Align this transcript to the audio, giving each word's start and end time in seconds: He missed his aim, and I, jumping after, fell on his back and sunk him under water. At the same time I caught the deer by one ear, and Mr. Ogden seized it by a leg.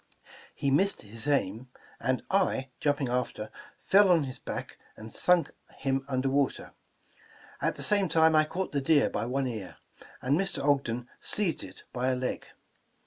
He 0.55 0.71
missed 0.71 1.03
his 1.03 1.27
aim, 1.27 1.69
and 1.99 2.23
I, 2.31 2.69
jumping 2.79 3.07
after, 3.07 3.51
fell 3.83 4.09
on 4.09 4.23
his 4.23 4.39
back 4.39 4.79
and 4.97 5.13
sunk 5.13 5.51
him 5.77 6.05
under 6.07 6.27
water. 6.27 6.73
At 7.61 7.75
the 7.75 7.83
same 7.83 8.09
time 8.09 8.35
I 8.35 8.45
caught 8.45 8.71
the 8.71 8.81
deer 8.81 9.11
by 9.11 9.27
one 9.27 9.45
ear, 9.45 9.75
and 10.19 10.35
Mr. 10.39 10.63
Ogden 10.67 11.07
seized 11.19 11.63
it 11.63 11.83
by 11.93 12.07
a 12.07 12.15
leg. 12.15 12.47